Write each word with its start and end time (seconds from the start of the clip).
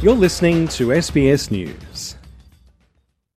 You're 0.00 0.14
listening 0.14 0.68
to 0.68 0.90
SBS 0.90 1.50
News. 1.50 2.14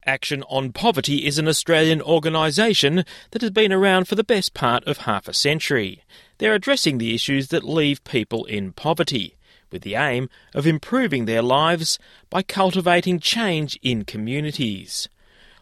Action 0.04 0.43
on 0.43 0.72
Poverty 0.72 1.25
is 1.27 1.38
an 1.38 1.49
Australian 1.49 2.03
organisation 2.03 3.06
that 3.31 3.40
has 3.40 3.51
been 3.51 3.72
around 3.72 4.09
for 4.09 4.15
the 4.15 4.22
best 4.22 4.53
part 4.53 4.85
of 4.85 4.99
half 4.99 5.27
a 5.27 5.33
century. 5.33 6.03
They're 6.37 6.53
addressing 6.53 6.99
the 6.99 7.15
issues 7.15 7.49
that 7.49 7.65
leave 7.65 8.04
people 8.04 8.45
in 8.45 8.74
poverty, 8.74 9.37
with 9.73 9.81
the 9.81 9.95
aim 9.95 10.28
of 10.54 10.67
improving 10.67 11.24
their 11.24 11.41
lives 11.41 11.99
by 12.28 12.42
cultivating 12.42 13.21
change 13.21 13.79
in 13.81 14.04
communities. 14.04 15.08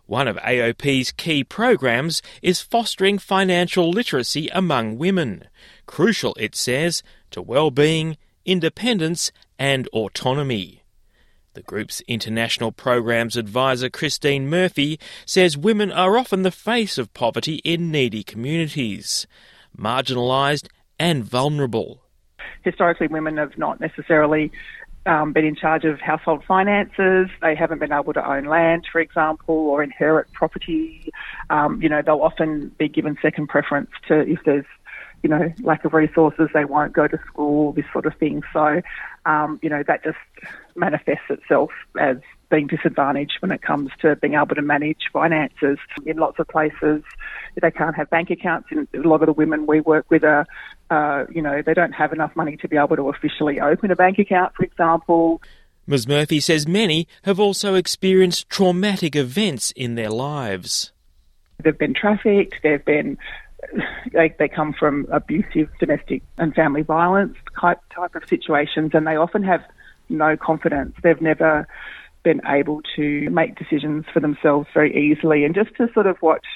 One 0.06 0.26
of 0.26 0.36
AOP's 0.38 1.12
key 1.12 1.44
programs 1.44 2.22
is 2.42 2.60
fostering 2.60 3.18
financial 3.18 3.88
literacy 3.88 4.48
among 4.48 4.98
women, 4.98 5.44
crucial, 5.86 6.34
it 6.40 6.56
says, 6.56 7.04
to 7.30 7.40
well-being, 7.40 8.16
independence 8.44 9.30
and 9.60 9.86
autonomy. 9.92 10.82
The 11.58 11.64
group's 11.64 12.02
international 12.06 12.70
programs 12.70 13.36
advisor 13.36 13.90
Christine 13.90 14.48
Murphy 14.48 15.00
says 15.26 15.56
women 15.56 15.90
are 15.90 16.16
often 16.16 16.42
the 16.42 16.52
face 16.52 16.98
of 16.98 17.12
poverty 17.14 17.56
in 17.64 17.90
needy 17.90 18.22
communities, 18.22 19.26
marginalised 19.76 20.68
and 21.00 21.24
vulnerable. 21.24 22.00
Historically, 22.62 23.08
women 23.08 23.38
have 23.38 23.58
not 23.58 23.80
necessarily 23.80 24.52
um, 25.04 25.32
been 25.32 25.44
in 25.44 25.56
charge 25.56 25.84
of 25.84 25.98
household 25.98 26.44
finances. 26.46 27.28
They 27.42 27.56
haven't 27.56 27.80
been 27.80 27.92
able 27.92 28.12
to 28.12 28.24
own 28.24 28.44
land, 28.44 28.86
for 28.92 29.00
example, 29.00 29.56
or 29.56 29.82
inherit 29.82 30.32
property. 30.32 31.10
Um, 31.50 31.82
you 31.82 31.88
know, 31.88 32.02
they'll 32.02 32.22
often 32.22 32.68
be 32.78 32.88
given 32.88 33.18
second 33.20 33.48
preference 33.48 33.90
to 34.06 34.20
if 34.20 34.38
there's 34.44 34.64
you 35.22 35.30
know, 35.30 35.52
lack 35.62 35.84
of 35.84 35.92
resources, 35.92 36.48
they 36.54 36.64
won't 36.64 36.92
go 36.92 37.08
to 37.08 37.18
school, 37.26 37.72
this 37.72 37.84
sort 37.92 38.06
of 38.06 38.14
thing. 38.16 38.42
So, 38.52 38.80
um, 39.26 39.58
you 39.62 39.68
know, 39.68 39.82
that 39.86 40.04
just 40.04 40.16
manifests 40.78 41.30
itself 41.30 41.70
as 41.98 42.16
being 42.50 42.66
disadvantaged 42.66 43.36
when 43.40 43.50
it 43.50 43.62
comes 43.62 43.90
to 44.00 44.16
being 44.16 44.34
able 44.34 44.54
to 44.54 44.62
manage 44.62 45.02
finances. 45.12 45.78
In 46.06 46.16
lots 46.16 46.38
of 46.38 46.48
places, 46.48 47.02
they 47.60 47.70
can't 47.70 47.94
have 47.96 48.08
bank 48.10 48.30
accounts. 48.30 48.68
And 48.70 48.88
a 48.94 49.06
lot 49.06 49.22
of 49.22 49.26
the 49.26 49.32
women 49.32 49.66
we 49.66 49.80
work 49.80 50.06
with 50.10 50.24
are, 50.24 50.46
uh, 50.90 51.24
you 51.30 51.42
know, 51.42 51.62
they 51.62 51.74
don't 51.74 51.92
have 51.92 52.12
enough 52.12 52.34
money 52.36 52.56
to 52.58 52.68
be 52.68 52.76
able 52.76 52.96
to 52.96 53.08
officially 53.08 53.60
open 53.60 53.90
a 53.90 53.96
bank 53.96 54.18
account, 54.18 54.54
for 54.54 54.64
example. 54.64 55.42
Ms. 55.86 56.06
Murphy 56.06 56.40
says 56.40 56.66
many 56.66 57.08
have 57.22 57.40
also 57.40 57.74
experienced 57.74 58.48
traumatic 58.48 59.16
events 59.16 59.70
in 59.72 59.94
their 59.94 60.10
lives. 60.10 60.92
They've 61.62 61.76
been 61.76 61.94
trafficked, 61.94 62.56
they've 62.62 62.84
been 62.84 63.18
they, 64.12 64.34
they 64.38 64.48
come 64.48 64.72
from 64.72 65.06
abusive 65.10 65.68
domestic 65.80 66.22
and 66.38 66.54
family 66.54 66.82
violence 66.82 67.36
type 67.60 67.80
type 67.94 68.14
of 68.14 68.22
situations, 68.28 68.92
and 68.94 69.06
they 69.06 69.16
often 69.16 69.42
have 69.42 69.62
no 70.08 70.36
confidence. 70.36 70.94
They've 71.02 71.20
never 71.20 71.66
been 72.24 72.40
able 72.46 72.82
to 72.96 73.30
make 73.30 73.56
decisions 73.56 74.04
for 74.12 74.20
themselves 74.20 74.68
very 74.74 74.94
easily, 74.96 75.44
and 75.44 75.54
just 75.54 75.74
to 75.76 75.88
sort 75.94 76.06
of 76.06 76.16
watch 76.22 76.46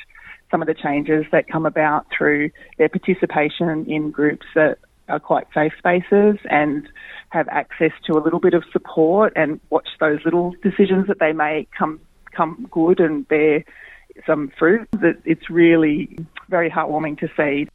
some 0.51 0.61
of 0.61 0.69
the 0.69 0.75
changes 0.75 1.25
that 1.33 1.49
come 1.49 1.65
about 1.65 2.07
through 2.17 2.51
their 2.79 2.89
participation 2.89 3.87
in 3.89 4.11
groups 4.11 4.47
that 4.55 4.79
are 5.09 5.19
quite 5.19 5.47
safe 5.55 5.73
spaces 5.79 6.37
and 6.51 6.89
have 7.31 7.49
access 7.49 7.93
to 8.07 8.13
a 8.13 8.21
little 8.21 8.39
bit 8.39 8.55
of 8.55 8.63
support 8.73 9.33
and 9.35 9.61
watch 9.71 9.89
those 9.99 10.21
little 10.25 10.55
decisions 10.63 11.07
that 11.07 11.19
they 11.19 11.33
make 11.33 11.71
come 11.73 12.01
come 12.33 12.67
good 12.71 13.01
and 13.01 13.27
bear 13.29 13.65
some 14.27 14.53
fruit. 14.59 14.89
That 14.93 15.21
it's 15.25 15.51
really 15.51 16.17
very 16.49 16.71
heartwarming 16.71 17.19
to 17.21 17.29
see. 17.37 17.69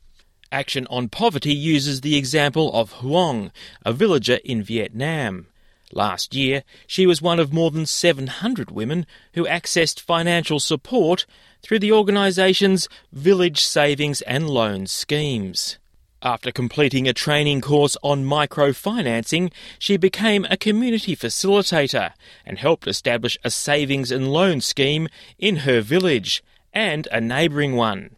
Action 0.51 0.87
on 0.89 1.09
Poverty 1.09 1.53
uses 1.53 2.01
the 2.01 2.15
example 2.15 2.71
of 2.73 2.93
Huong, 2.95 3.51
a 3.85 3.91
villager 3.91 4.39
in 4.45 4.63
Vietnam. 4.63 5.47
Last 5.93 6.35
year, 6.35 6.63
she 6.85 7.05
was 7.05 7.21
one 7.21 7.39
of 7.39 7.53
more 7.53 7.71
than 7.71 7.85
700 7.85 8.71
women 8.71 9.05
who 9.33 9.45
accessed 9.45 10.01
financial 10.01 10.59
support 10.59 11.25
through 11.61 11.79
the 11.79 11.93
organisation's 11.93 12.89
Village 13.13 13.63
Savings 13.63 14.21
and 14.23 14.49
loan 14.49 14.87
schemes. 14.87 15.77
After 16.21 16.51
completing 16.51 17.07
a 17.07 17.13
training 17.13 17.61
course 17.61 17.95
on 18.01 18.25
microfinancing, 18.25 19.51
she 19.77 19.97
became 19.97 20.45
a 20.45 20.57
community 20.57 21.15
facilitator 21.15 22.11
and 22.45 22.57
helped 22.57 22.87
establish 22.87 23.37
a 23.43 23.51
savings 23.51 24.11
and 24.11 24.33
loan 24.33 24.59
scheme 24.59 25.07
in 25.37 25.57
her 25.57 25.79
village 25.79 26.43
and 26.73 27.07
a 27.11 27.21
neighbouring 27.21 27.75
one. 27.75 28.15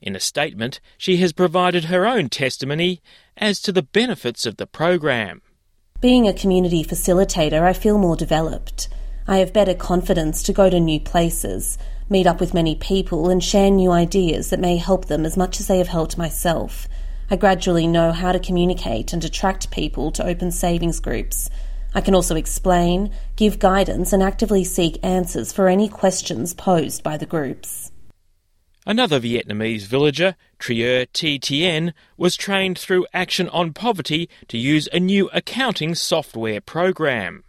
In 0.00 0.16
a 0.16 0.20
statement, 0.20 0.80
she 0.96 1.18
has 1.18 1.32
provided 1.32 1.84
her 1.84 2.06
own 2.06 2.28
testimony 2.28 3.02
as 3.36 3.60
to 3.60 3.72
the 3.72 3.82
benefits 3.82 4.46
of 4.46 4.56
the 4.56 4.66
program. 4.66 5.42
Being 6.00 6.26
a 6.26 6.32
community 6.32 6.82
facilitator, 6.82 7.60
I 7.60 7.74
feel 7.74 7.98
more 7.98 8.16
developed. 8.16 8.88
I 9.28 9.36
have 9.36 9.52
better 9.52 9.74
confidence 9.74 10.42
to 10.44 10.52
go 10.54 10.70
to 10.70 10.80
new 10.80 10.98
places, 10.98 11.76
meet 12.08 12.26
up 12.26 12.40
with 12.40 12.54
many 12.54 12.74
people, 12.74 13.28
and 13.28 13.44
share 13.44 13.70
new 13.70 13.90
ideas 13.90 14.48
that 14.48 14.60
may 14.60 14.78
help 14.78 15.04
them 15.04 15.26
as 15.26 15.36
much 15.36 15.60
as 15.60 15.66
they 15.66 15.76
have 15.76 15.88
helped 15.88 16.16
myself. 16.16 16.88
I 17.30 17.36
gradually 17.36 17.86
know 17.86 18.12
how 18.12 18.32
to 18.32 18.38
communicate 18.38 19.12
and 19.12 19.22
attract 19.22 19.70
people 19.70 20.10
to 20.12 20.26
open 20.26 20.52
savings 20.52 21.00
groups. 21.00 21.50
I 21.94 22.00
can 22.00 22.14
also 22.14 22.34
explain, 22.34 23.12
give 23.36 23.58
guidance, 23.58 24.14
and 24.14 24.22
actively 24.22 24.64
seek 24.64 24.98
answers 25.04 25.52
for 25.52 25.68
any 25.68 25.86
questions 25.86 26.54
posed 26.54 27.02
by 27.02 27.18
the 27.18 27.26
groups. 27.26 27.89
Another 28.86 29.20
Vietnamese 29.20 29.82
villager, 29.82 30.36
Trier 30.58 31.04
T 31.04 31.38
Tien, 31.38 31.92
was 32.16 32.34
trained 32.34 32.78
through 32.78 33.06
Action 33.12 33.46
on 33.50 33.74
Poverty 33.74 34.28
to 34.48 34.56
use 34.56 34.88
a 34.90 34.98
new 34.98 35.28
accounting 35.34 35.94
software 35.94 36.62
program. 36.62 37.44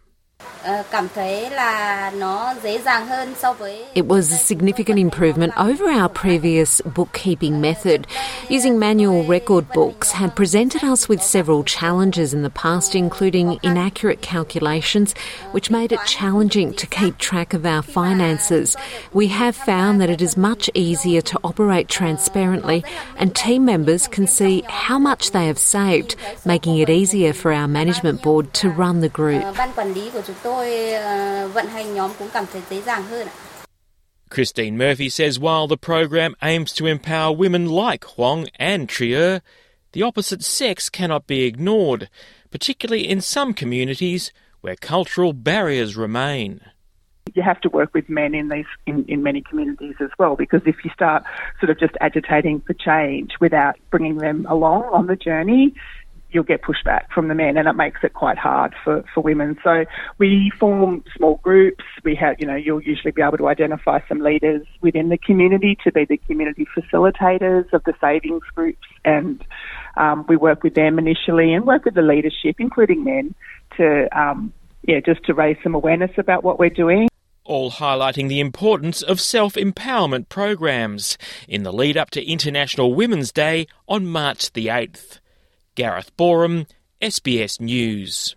It 3.94 4.06
was 4.06 4.30
a 4.30 4.36
significant 4.36 4.98
improvement 4.98 5.52
over 5.56 5.88
our 5.88 6.08
previous 6.08 6.80
bookkeeping 6.82 7.60
method. 7.60 8.06
Using 8.48 8.78
manual 8.78 9.24
record 9.24 9.68
books 9.70 10.12
had 10.12 10.36
presented 10.36 10.84
us 10.84 11.08
with 11.08 11.22
several 11.22 11.64
challenges 11.64 12.32
in 12.32 12.42
the 12.42 12.50
past, 12.50 12.94
including 12.94 13.58
inaccurate 13.62 14.22
calculations, 14.22 15.14
which 15.50 15.70
made 15.70 15.90
it 15.90 16.04
challenging 16.06 16.72
to 16.74 16.86
keep 16.86 17.18
track 17.18 17.54
of 17.54 17.66
our 17.66 17.82
finances. 17.82 18.76
We 19.12 19.28
have 19.28 19.56
found 19.56 20.00
that 20.00 20.10
it 20.10 20.22
is 20.22 20.36
much 20.36 20.70
easier 20.74 21.22
to 21.22 21.40
operate 21.42 21.88
transparently, 21.88 22.84
and 23.16 23.34
team 23.34 23.64
members 23.64 24.06
can 24.06 24.26
see 24.26 24.62
how 24.68 24.98
much 24.98 25.32
they 25.32 25.46
have 25.46 25.58
saved, 25.58 26.14
making 26.44 26.78
it 26.78 26.88
easier 26.88 27.32
for 27.32 27.52
our 27.52 27.66
management 27.66 28.22
board 28.22 28.52
to 28.54 28.70
run 28.70 29.00
the 29.00 29.08
group 29.08 29.42
tôi 30.42 30.70
vận 31.48 31.66
hành 31.66 31.94
nhóm 31.94 32.10
cũng 32.18 32.28
cảm 32.32 32.44
thấy 32.52 32.62
dễ 32.70 32.80
dàng 32.80 33.02
hơn 33.02 33.28
Christine 34.34 34.78
Murphy 34.78 35.10
says 35.10 35.38
while 35.38 35.66
the 35.66 35.76
program 35.76 36.34
aims 36.40 36.72
to 36.72 36.86
empower 36.86 37.36
women 37.36 37.66
like 37.66 38.16
Huong 38.16 38.48
and 38.58 38.88
Trier, 38.88 39.42
the 39.92 40.02
opposite 40.02 40.42
sex 40.42 40.88
cannot 40.88 41.26
be 41.26 41.44
ignored, 41.44 42.08
particularly 42.50 43.06
in 43.06 43.20
some 43.20 43.52
communities 43.52 44.32
where 44.62 44.74
cultural 44.76 45.34
barriers 45.34 45.96
remain. 45.98 46.62
You 47.34 47.42
have 47.42 47.60
to 47.60 47.68
work 47.68 47.92
with 47.94 48.08
men 48.08 48.34
in 48.34 48.48
these 48.48 48.66
in, 48.86 49.04
in 49.06 49.22
many 49.22 49.42
communities 49.42 49.94
as 50.00 50.10
well, 50.18 50.34
because 50.34 50.62
if 50.66 50.76
you 50.82 50.90
start 50.94 51.24
sort 51.60 51.70
of 51.70 51.78
just 51.78 51.94
agitating 52.00 52.60
for 52.60 52.72
change 52.72 53.32
without 53.38 53.76
bringing 53.90 54.16
them 54.16 54.46
along 54.48 54.84
on 54.92 55.06
the 55.06 55.16
journey, 55.16 55.74
you'll 56.32 56.44
get 56.44 56.62
pushback 56.62 57.10
from 57.14 57.28
the 57.28 57.34
men, 57.34 57.56
and 57.56 57.68
it 57.68 57.74
makes 57.74 58.00
it 58.02 58.14
quite 58.14 58.38
hard 58.38 58.74
for, 58.82 59.04
for 59.14 59.20
women. 59.22 59.58
So 59.62 59.84
we 60.18 60.50
form 60.58 61.04
small 61.16 61.36
groups. 61.42 61.84
We 62.04 62.14
have, 62.16 62.36
you 62.38 62.46
know, 62.46 62.56
you'll 62.56 62.82
usually 62.82 63.12
be 63.12 63.22
able 63.22 63.38
to 63.38 63.48
identify 63.48 64.00
some 64.08 64.20
leaders 64.20 64.66
within 64.80 65.08
the 65.08 65.18
community 65.18 65.76
to 65.84 65.92
be 65.92 66.04
the 66.04 66.16
community 66.16 66.66
facilitators 66.76 67.72
of 67.72 67.84
the 67.84 67.94
savings 68.00 68.42
groups, 68.54 68.86
and 69.04 69.44
um, 69.96 70.24
we 70.28 70.36
work 70.36 70.62
with 70.62 70.74
them 70.74 70.98
initially 70.98 71.52
and 71.52 71.66
work 71.66 71.84
with 71.84 71.94
the 71.94 72.02
leadership, 72.02 72.56
including 72.58 73.04
men, 73.04 73.34
to 73.76 74.08
um, 74.18 74.52
yeah, 74.86 75.00
just 75.00 75.24
to 75.24 75.34
raise 75.34 75.56
some 75.62 75.74
awareness 75.74 76.10
about 76.18 76.42
what 76.42 76.58
we're 76.58 76.70
doing 76.70 77.08
all 77.44 77.72
highlighting 77.72 78.28
the 78.28 78.40
importance 78.40 79.02
of 79.02 79.20
self 79.20 79.54
empowerment 79.54 80.28
programs 80.28 81.18
in 81.48 81.64
the 81.64 81.72
lead 81.72 81.96
up 81.96 82.10
to 82.10 82.24
International 82.24 82.94
Women's 82.94 83.32
Day 83.32 83.66
on 83.88 84.06
March 84.06 84.52
the 84.52 84.68
8th. 84.68 85.18
Gareth 85.74 86.14
Boreham, 86.18 86.66
SBS 87.00 87.58
News. 87.60 88.36